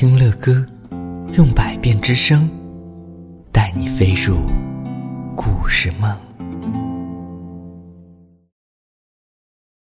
[0.00, 0.64] 听乐歌，
[1.36, 2.48] 用百变之声，
[3.50, 4.38] 带你飞入
[5.34, 6.16] 故事梦。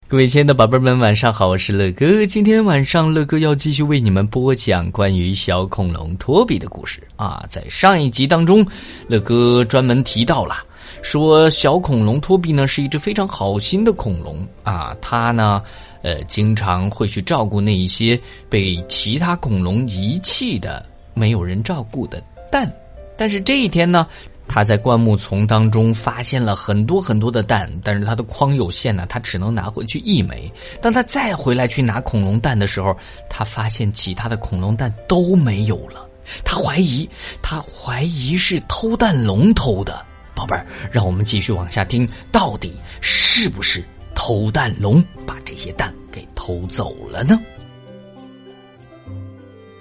[0.09, 2.27] 各位亲爱的宝贝们，晚上好，我是乐哥。
[2.27, 7.47] 今天晚上，乐哥要继续为你们播讲关于小恐龙托比的故事啊。
[7.49, 8.67] 在上一集当中，
[9.06, 10.56] 乐哥专门提到了，
[11.03, 15.63] 说小恐龙托比呢是一只非常好心的恐龙啊，它呢。
[16.02, 22.74] 呃，经常会去照顾那一些被其他恐龙遗弃的、没有人照顾的蛋。
[23.19, 24.06] 但是这一天呢，
[24.48, 30.50] 他在灌木丛当中发现了很多很多的蛋，但是他的筐有限呢，他只能拿回去一枚。
[30.80, 32.97] 当他再回来去拿恐龙蛋的时候，
[33.28, 36.09] 他发现其他的恐龙蛋都没有了。
[36.42, 37.06] 他怀疑，
[37.42, 40.02] 他怀疑是偷蛋龙偷的。
[40.40, 42.72] 宝贝儿，让我们继续往下听，到底
[43.02, 43.84] 是不是？
[44.14, 47.40] 偷蛋龙把这些蛋给偷走了呢。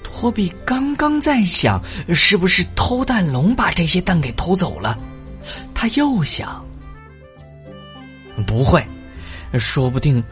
[0.03, 1.81] 托比刚刚在想，
[2.13, 4.97] 是不是偷蛋龙把这些蛋给偷走了？
[5.73, 6.63] 他又想，
[8.45, 8.85] 不会，
[9.53, 10.23] 说不定，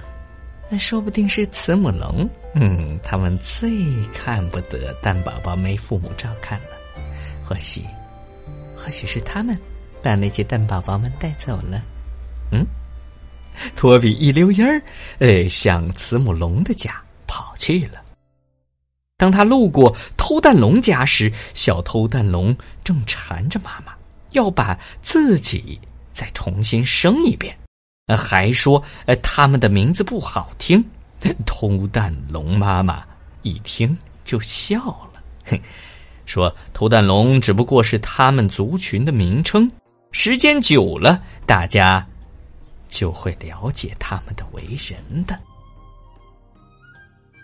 [0.80, 2.30] 说不定是慈母龙。
[2.54, 3.70] 嗯，他们最
[4.14, 7.02] 看不得蛋宝宝没父母照看了。
[7.44, 7.82] 或许，
[8.76, 9.58] 或许是他们
[10.02, 11.82] 把那些蛋宝宝们带走了。
[12.52, 12.66] 嗯。
[13.76, 14.82] 托比一溜烟儿，
[15.18, 18.02] 呃，向慈母龙的家跑去了。
[19.18, 23.94] 当他路过偷蛋龙家时，小偷蛋龙正缠着妈妈，
[24.30, 25.80] 要把自己
[26.14, 27.58] 再重新生一遍，
[28.16, 30.86] 还说呃他们的名字不好听。
[31.48, 33.04] 偷蛋龙妈妈
[33.42, 34.78] 一听就笑
[35.14, 35.60] 了， 嘿，
[36.28, 39.68] 说偷蛋龙只不过是他们族群的名称，
[40.12, 42.06] 时间久了，大家。
[42.88, 45.38] 就会了解他们的为人的。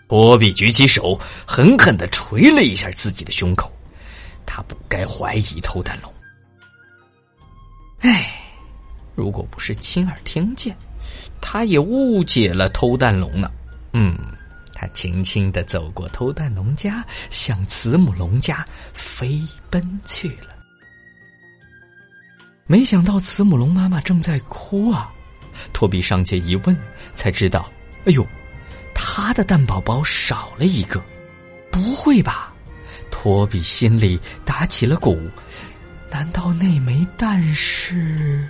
[0.08, 3.70] 波比举起手，狠狠的捶了一下自己的胸口。
[4.46, 6.12] 他不该怀疑偷蛋龙。
[8.00, 8.40] 唉，
[9.14, 10.74] 如果不是亲耳听见，
[11.42, 13.50] 他也误解了偷蛋龙呢。
[13.92, 14.18] 嗯，
[14.72, 20.54] 他轻轻的走过偷蛋龙家，向慈母龙家飞奔去了。
[22.66, 25.12] 没想到慈母龙妈妈正在哭啊！
[25.72, 26.76] 托比上前一问，
[27.14, 27.70] 才知道，
[28.06, 28.26] 哎呦，
[28.94, 31.02] 他的蛋宝宝少了一个，
[31.70, 32.52] 不会吧？
[33.10, 35.20] 托比心里打起了鼓，
[36.10, 38.48] 难道那枚蛋是？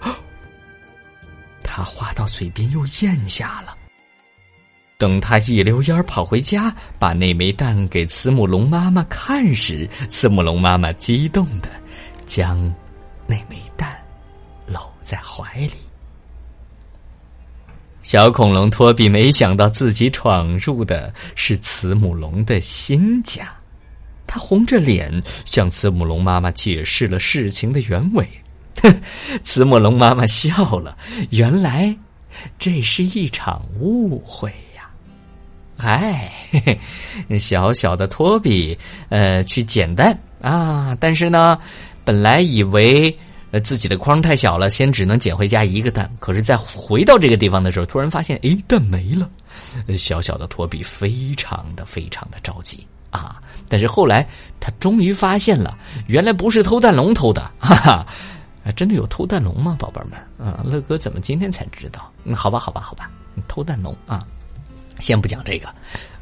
[1.64, 3.74] 他话到嘴边又咽下了。
[4.98, 11.68] 等他一溜烟跑回家，把那枚蛋给慈母龙妈妈看时，慈母龙妈妈激动的
[12.24, 12.72] 将
[13.26, 13.96] 那枚蛋
[14.66, 15.74] 搂在怀里。
[18.02, 23.54] 小恐龙托比没想到自己闯入的是慈母龙的新家，
[24.26, 28.28] 他红着脸向慈母龙妈妈解释了事情的原委。
[28.82, 29.00] 哼，
[29.44, 30.96] 慈母龙妈妈笑了，
[31.30, 31.96] 原来
[32.58, 34.90] 这是一场误会呀！
[35.76, 36.32] 哎，
[37.38, 38.76] 小小的托比，
[39.10, 41.56] 呃，去捡蛋啊，但是呢，
[42.04, 43.16] 本来以为。
[43.52, 46.10] 呃，自己的筐太小了，先只能捡回家一个蛋。
[46.18, 49.28] 可是，在回到这个地方的时候，突然发现，哎，蛋没了。
[49.94, 53.42] 小小的托比非常的非常的着急啊！
[53.68, 54.26] 但是后来，
[54.58, 55.76] 他终于发现了，
[56.06, 58.06] 原来不是偷蛋龙偷的，哈 哈！
[58.74, 60.18] 真的有偷蛋龙吗，宝贝们？
[60.48, 62.10] 啊，乐哥怎么今天才知道？
[62.24, 63.10] 嗯，好吧，好吧，好吧，
[63.48, 64.26] 偷蛋龙啊！
[64.98, 65.68] 先不讲这个，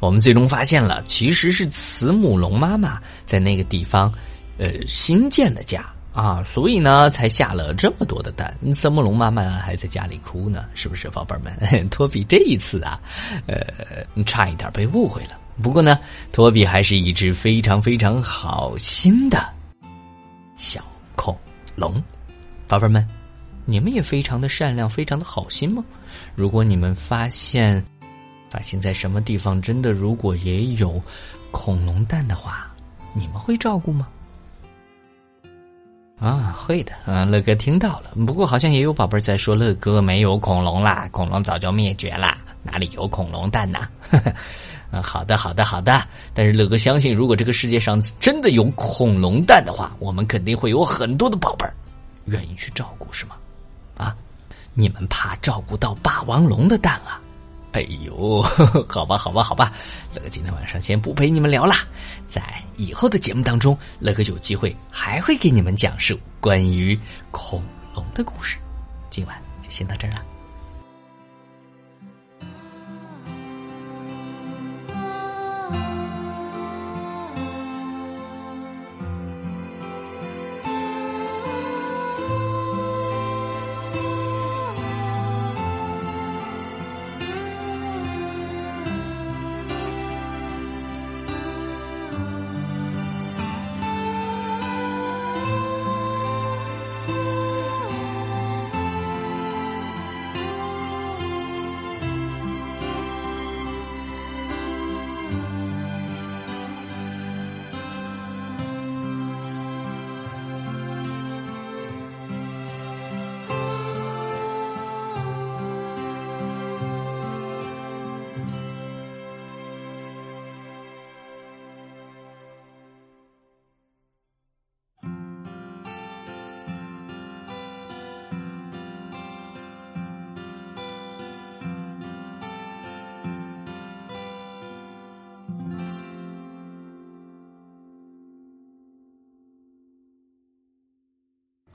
[0.01, 4.13] 我们最终发现了，其实是慈母龙妈妈在那个地方，
[4.61, 5.83] 呃，新建的家。
[6.13, 8.53] 啊，所以呢，才下了这么多的蛋。
[8.75, 11.57] 慈母龙妈妈还在家里哭呢，是不是，宝贝们？
[11.89, 12.99] 托比这一次啊，
[13.47, 13.63] 呃，
[14.25, 15.39] 差一点被误会了。
[15.63, 15.97] 不过呢，
[16.33, 19.41] 托比还是一只非常非常好心的
[20.57, 20.83] 小
[21.15, 21.33] 恐
[21.77, 22.03] 龙。
[22.67, 23.07] 宝贝们，
[23.63, 25.81] 你们也非常的善良，非常的好心吗？
[26.35, 27.81] 如果你们发现，
[28.49, 31.01] 发现在什么地方真的如果也有
[31.51, 32.69] 恐龙蛋的话，
[33.13, 34.09] 你们会照顾吗？
[36.21, 38.11] 啊，会的，啊，乐哥听到了。
[38.27, 43.87] 不过好像也有宝贝在说，乐哥没有恐龙啦，恐龙早就灭绝啦，哪里有恐龙蛋呐？
[44.91, 45.99] 啊，好的，好的，好的。
[46.33, 51.73] 但是乐哥相信，如果这个世界上真的有恐龙蛋的话，我们肯定会有很多的宝贝儿
[52.25, 53.35] 愿意去照顾，是吗？
[53.97, 54.15] 啊，
[54.75, 57.19] 你们怕照顾到霸王龙的蛋啊？
[57.71, 58.41] 哎呦，
[58.87, 59.71] 好吧，好吧，好吧，
[60.13, 61.73] 乐哥今天晚上先不陪你们聊了，
[62.27, 62.41] 在
[62.77, 66.99] 以后的节目当中，乐哥有机会还会给你们讲述关于
[67.31, 67.63] 恐
[67.93, 68.57] 龙的故事。
[69.09, 70.30] 今晚就先到这儿了。